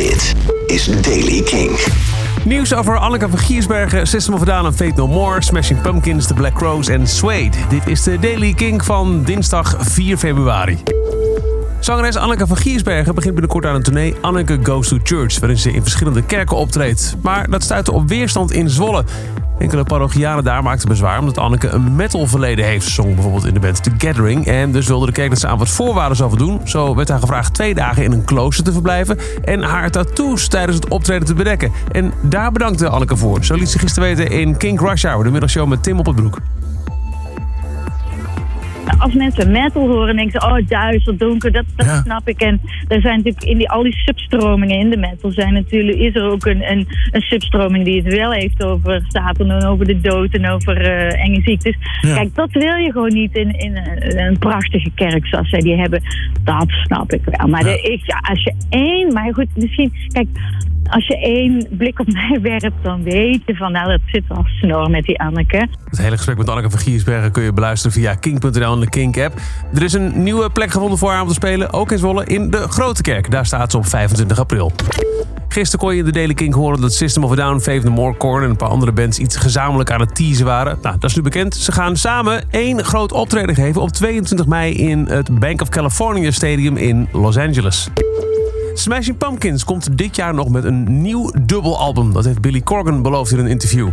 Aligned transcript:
Dit 0.00 0.34
is 0.66 0.84
Daily 0.84 1.42
King. 1.42 1.78
Nieuws 2.44 2.74
over 2.74 2.98
Anneke 2.98 3.28
van 3.28 3.38
Giersbergen, 3.38 4.06
System 4.06 4.34
of 4.34 4.44
Down 4.44 4.66
en 4.66 4.74
Fate 4.74 4.92
No 4.96 5.06
More, 5.06 5.42
Smashing 5.42 5.80
Pumpkins, 5.80 6.26
The 6.26 6.34
Black 6.34 6.54
Crows 6.54 6.88
en 6.88 7.06
Suede. 7.06 7.56
Dit 7.68 7.86
is 7.86 8.02
de 8.02 8.18
Daily 8.18 8.52
King 8.52 8.84
van 8.84 9.22
dinsdag 9.24 9.76
4 9.78 10.16
februari. 10.16 10.99
Zangeres 11.80 12.16
Anneke 12.16 12.46
van 12.46 12.56
Giersbergen 12.56 13.14
begint 13.14 13.34
binnenkort 13.34 13.66
aan 13.66 13.74
een 13.74 13.82
tournee 13.82 14.14
Anneke 14.20 14.58
Goes 14.62 14.88
to 14.88 14.98
Church, 15.02 15.38
waarin 15.38 15.58
ze 15.58 15.72
in 15.72 15.82
verschillende 15.82 16.22
kerken 16.22 16.56
optreedt. 16.56 17.16
Maar 17.22 17.50
dat 17.50 17.62
stuitte 17.62 17.92
op 17.92 18.08
weerstand 18.08 18.52
in 18.52 18.70
Zwolle. 18.70 19.04
Enkele 19.58 19.84
parochianen 19.84 20.44
daar 20.44 20.62
maakten 20.62 20.88
bezwaar 20.88 21.18
omdat 21.18 21.38
Anneke 21.38 21.68
een 21.68 21.96
metal 21.96 22.26
verleden 22.26 22.64
heeft. 22.64 22.86
Zong 22.86 23.14
bijvoorbeeld 23.14 23.46
in 23.46 23.54
de 23.54 23.60
band 23.60 23.82
The 23.82 23.90
Gathering. 23.98 24.46
En 24.46 24.72
dus 24.72 24.86
wilde 24.86 25.06
de 25.06 25.12
kerk 25.12 25.30
dat 25.30 25.38
ze 25.38 25.46
aan 25.46 25.58
wat 25.58 25.68
voorwaarden 25.68 26.16
zou 26.16 26.28
voldoen. 26.28 26.60
Zo 26.64 26.94
werd 26.94 27.08
haar 27.08 27.20
gevraagd 27.20 27.54
twee 27.54 27.74
dagen 27.74 28.04
in 28.04 28.12
een 28.12 28.24
klooster 28.24 28.64
te 28.64 28.72
verblijven. 28.72 29.18
En 29.44 29.62
haar 29.62 29.90
tattoos 29.90 30.48
tijdens 30.48 30.76
het 30.76 30.88
optreden 30.88 31.26
te 31.26 31.34
bedekken. 31.34 31.72
En 31.92 32.12
daar 32.20 32.52
bedankte 32.52 32.88
Anneke 32.88 33.16
voor. 33.16 33.44
Zo 33.44 33.54
liet 33.54 33.70
ze 33.70 33.78
gisteren 33.78 34.08
weten 34.08 34.30
in 34.30 34.56
King 34.56 34.80
Rush 34.80 35.04
Hour, 35.04 35.24
de 35.24 35.30
middagshow 35.30 35.68
met 35.68 35.82
Tim 35.82 35.98
op 35.98 36.06
het 36.06 36.16
broek 36.16 36.38
als 39.00 39.14
mensen 39.14 39.50
metal 39.50 39.88
horen, 39.88 40.16
denken 40.16 40.40
ze, 40.40 40.46
oh 40.46 40.68
duister, 40.68 41.18
donker, 41.18 41.52
dat, 41.52 41.64
dat 41.76 42.00
snap 42.04 42.28
ik. 42.28 42.40
En 42.40 42.60
er 42.88 43.00
zijn 43.00 43.16
natuurlijk 43.16 43.44
in 43.44 43.58
die, 43.58 43.70
al 43.70 43.82
die 43.82 43.96
substromingen 43.96 44.78
in 44.78 44.90
de 44.90 44.96
metal 44.96 45.30
zijn 45.30 45.52
natuurlijk, 45.52 45.98
is 45.98 46.14
er 46.14 46.30
ook 46.30 46.46
een, 46.46 46.70
een, 46.70 46.88
een 47.10 47.20
substroming 47.20 47.84
die 47.84 48.02
het 48.02 48.14
wel 48.14 48.30
heeft 48.30 48.64
over 48.64 49.04
Satan 49.08 49.50
en 49.50 49.66
over 49.66 49.86
de 49.86 50.00
dood 50.00 50.34
en 50.34 50.48
over 50.48 50.80
uh, 50.80 51.24
enge 51.24 51.40
ziektes. 51.42 51.76
Kijk, 52.00 52.34
dat 52.34 52.52
wil 52.52 52.74
je 52.74 52.92
gewoon 52.92 53.12
niet 53.12 53.36
in, 53.36 53.58
in 53.58 53.76
een, 53.76 54.18
een, 54.18 54.38
prachtige 54.38 54.90
kerk 54.94 55.26
zoals 55.26 55.48
zij 55.48 55.60
die 55.60 55.76
hebben. 55.76 56.02
Dat 56.44 56.68
snap 56.68 57.12
ik 57.12 57.22
wel. 57.24 57.48
Maar 57.48 57.62
de, 57.62 57.80
ik, 57.80 58.00
ja, 58.06 58.18
als 58.28 58.42
je 58.42 58.54
één, 58.68 59.12
maar 59.12 59.34
goed, 59.34 59.48
misschien, 59.54 59.92
kijk, 60.12 60.28
als 60.90 61.06
je 61.06 61.18
één 61.18 61.66
blik 61.70 61.98
op 61.98 62.12
mij 62.28 62.38
werpt, 62.42 62.82
dan 62.82 63.02
weet 63.02 63.42
je 63.46 63.56
van, 63.56 63.72
nou, 63.72 63.88
dat 63.88 64.00
zit 64.06 64.24
al 64.28 64.44
snor 64.44 64.90
met 64.90 65.04
die 65.04 65.20
Anneke. 65.20 65.68
Het 65.84 65.98
hele 65.98 66.16
gesprek 66.16 66.38
met 66.38 66.48
Anneke 66.48 66.70
van 66.70 66.78
Giersbergen 66.78 67.32
kun 67.32 67.42
je 67.42 67.52
beluisteren 67.52 67.92
via 67.96 68.14
King.nl 68.14 68.72
en 68.72 68.78
Kink-app. 68.90 69.40
Er 69.74 69.82
is 69.82 69.92
een 69.92 70.22
nieuwe 70.22 70.50
plek 70.50 70.70
gevonden 70.70 70.98
voor 70.98 71.10
haar 71.10 71.22
om 71.22 71.28
te 71.28 71.34
spelen, 71.34 71.72
ook 71.72 71.92
in 71.92 71.98
Zwolle, 71.98 72.24
in 72.24 72.50
de 72.50 72.68
Grote 72.68 73.02
Kerk. 73.02 73.30
Daar 73.30 73.46
staat 73.46 73.70
ze 73.70 73.76
op 73.76 73.86
25 73.86 74.38
april. 74.38 74.72
Gisteren 75.48 75.86
kon 75.86 75.94
je 75.94 75.98
in 75.98 76.04
de 76.04 76.12
Daily 76.12 76.34
King 76.34 76.54
horen 76.54 76.80
dat 76.80 76.92
System 76.92 77.24
of 77.24 77.32
a 77.32 77.34
Down, 77.34 77.60
Faith 77.60 77.84
No 77.84 77.90
More, 77.90 78.14
Korn 78.14 78.44
en 78.44 78.50
een 78.50 78.56
paar 78.56 78.68
andere 78.68 78.92
bands 78.92 79.18
iets 79.18 79.36
gezamenlijk 79.36 79.90
aan 79.90 80.00
het 80.00 80.14
teasen 80.14 80.44
waren. 80.44 80.78
Nou, 80.82 80.96
dat 80.98 81.10
is 81.10 81.16
nu 81.16 81.22
bekend. 81.22 81.54
Ze 81.54 81.72
gaan 81.72 81.96
samen 81.96 82.44
één 82.50 82.84
groot 82.84 83.12
optreden 83.12 83.54
geven 83.54 83.82
op 83.82 83.90
22 83.90 84.46
mei 84.46 84.74
in 84.74 85.06
het 85.06 85.38
Bank 85.38 85.60
of 85.60 85.68
California 85.68 86.30
Stadium 86.30 86.76
in 86.76 87.08
Los 87.12 87.36
Angeles. 87.36 87.88
Smashing 88.74 89.18
Pumpkins 89.18 89.64
komt 89.64 89.98
dit 89.98 90.16
jaar 90.16 90.34
nog 90.34 90.48
met 90.48 90.64
een 90.64 91.02
nieuw 91.02 91.32
dubbelalbum. 91.42 92.12
Dat 92.12 92.24
heeft 92.24 92.40
Billy 92.40 92.60
Corgan 92.60 93.02
beloofd 93.02 93.32
in 93.32 93.38
een 93.38 93.46
interview. 93.46 93.88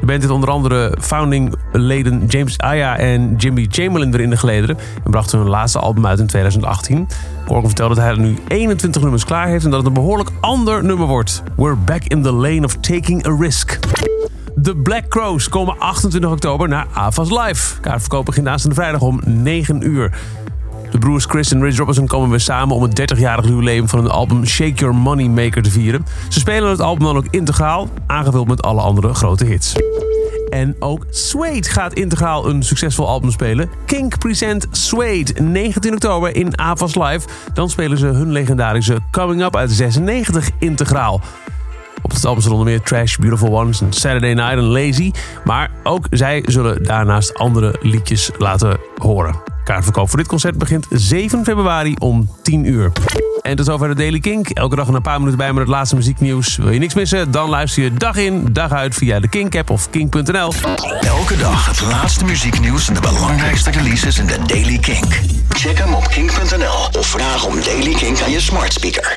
De 0.00 0.06
band 0.06 0.20
heeft 0.20 0.32
onder 0.32 0.50
andere 0.50 0.96
founding-leden 1.00 2.26
James 2.26 2.58
Aya 2.58 2.96
en 2.96 3.34
Jimmy 3.36 3.66
Chamberlain 3.70 4.14
erin 4.14 4.30
de 4.30 4.36
gelederen. 4.36 4.78
En 5.04 5.10
bracht 5.10 5.32
hun 5.32 5.48
laatste 5.48 5.78
album 5.78 6.06
uit 6.06 6.18
in 6.18 6.26
2018. 6.26 7.08
Corgan 7.46 7.66
vertelde 7.66 7.94
dat 7.94 8.04
hij 8.04 8.12
er 8.12 8.20
nu 8.20 8.36
21 8.48 9.02
nummers 9.02 9.24
klaar 9.24 9.46
heeft 9.46 9.64
en 9.64 9.70
dat 9.70 9.78
het 9.78 9.88
een 9.88 9.94
behoorlijk 9.94 10.30
ander 10.40 10.84
nummer 10.84 11.06
wordt. 11.06 11.42
We're 11.56 11.76
back 11.76 12.04
in 12.04 12.22
the 12.22 12.32
lane 12.32 12.64
of 12.64 12.76
taking 12.76 13.26
a 13.26 13.36
risk. 13.38 13.78
De 14.54 14.76
Black 14.76 15.08
Crows 15.08 15.48
komen 15.48 15.78
28 15.78 16.30
oktober 16.30 16.68
naar 16.68 16.86
AFAS 16.92 17.30
Live. 17.30 17.80
Kaartverkoop 17.80 18.24
begint 18.24 18.46
aanstaande 18.46 18.76
vrijdag 18.76 19.00
om 19.00 19.20
9 19.24 19.86
uur. 19.86 20.18
De 20.90 20.98
broers 20.98 21.24
Chris 21.24 21.52
en 21.52 21.62
Rich 21.62 21.76
Robinson 21.76 22.06
komen 22.06 22.30
weer 22.30 22.40
samen 22.40 22.76
om 22.76 22.82
het 22.82 23.00
30-jarig 23.00 23.46
jubileum 23.46 23.88
van 23.88 23.98
hun 23.98 24.10
album 24.10 24.46
Shake 24.46 24.74
Your 24.74 24.94
Money 24.94 25.28
Maker 25.28 25.62
te 25.62 25.70
vieren. 25.70 26.06
Ze 26.28 26.38
spelen 26.38 26.70
het 26.70 26.80
album 26.80 27.06
dan 27.06 27.16
ook 27.16 27.26
integraal, 27.30 27.88
aangevuld 28.06 28.48
met 28.48 28.62
alle 28.62 28.80
andere 28.80 29.14
grote 29.14 29.44
hits. 29.44 29.74
En 30.50 30.76
ook 30.78 31.06
Suede 31.10 31.70
gaat 31.70 31.92
integraal 31.92 32.48
een 32.48 32.62
succesvol 32.62 33.08
album 33.08 33.30
spelen. 33.30 33.70
Kink 33.86 34.18
present 34.18 34.66
Suede 34.70 35.42
19 35.42 35.92
oktober 35.92 36.36
in 36.36 36.58
Avas 36.58 36.94
Live. 36.94 37.28
Dan 37.54 37.70
spelen 37.70 37.98
ze 37.98 38.06
hun 38.06 38.32
legendarische 38.32 38.98
Coming 39.10 39.42
Up 39.42 39.56
uit 39.56 39.70
96 39.70 40.50
integraal. 40.58 41.20
Op 42.02 42.10
het 42.10 42.24
album 42.24 42.42
zijn 42.42 42.54
onder 42.54 42.68
meer 42.68 42.82
Trash, 42.82 43.16
Beautiful 43.16 43.58
Ones 43.58 43.82
Saturday 43.90 44.32
Night 44.32 44.52
en 44.52 44.64
Lazy. 44.64 45.12
Maar 45.44 45.70
ook 45.82 46.06
zij 46.10 46.44
zullen 46.46 46.84
daarnaast 46.84 47.34
andere 47.34 47.76
liedjes 47.80 48.30
laten 48.38 48.78
horen. 48.96 49.49
Kaartverkoop 49.70 50.08
voor 50.08 50.18
dit 50.18 50.28
concert 50.28 50.58
begint 50.58 50.86
7 50.90 51.44
februari 51.44 51.94
om 51.98 52.30
10 52.42 52.64
uur. 52.64 52.92
En 53.42 53.56
tot 53.56 53.66
zover 53.66 53.88
de 53.88 53.94
Daily 53.94 54.18
Kink. 54.18 54.48
Elke 54.48 54.76
dag 54.76 54.88
een 54.88 55.02
paar 55.02 55.18
minuten 55.18 55.38
bij 55.38 55.52
met 55.52 55.58
het 55.58 55.68
laatste 55.68 55.96
muzieknieuws. 55.96 56.56
Wil 56.56 56.70
je 56.70 56.78
niks 56.78 56.94
missen? 56.94 57.30
Dan 57.30 57.48
luister 57.48 57.82
je 57.82 57.94
dag 57.94 58.16
in, 58.16 58.48
dag 58.52 58.72
uit 58.72 58.94
via 58.94 59.20
de 59.20 59.28
Kink-app 59.28 59.70
of 59.70 59.90
kink.nl. 59.90 60.52
Elke 61.00 61.36
dag 61.36 61.66
het 61.66 61.80
laatste 61.80 62.24
muzieknieuws 62.24 62.88
en 62.88 62.94
de 62.94 63.00
belangrijkste 63.00 63.70
releases 63.70 64.18
in 64.18 64.26
de 64.26 64.38
Daily 64.46 64.78
Kink. 64.78 65.20
Check 65.48 65.78
hem 65.78 65.94
op 65.94 66.08
kink.nl 66.08 66.98
of 67.00 67.06
vraag 67.06 67.46
om 67.46 67.54
Daily 67.64 67.94
Kink 67.94 68.20
aan 68.20 68.30
je 68.30 68.40
smart 68.40 68.72
speaker. 68.72 69.08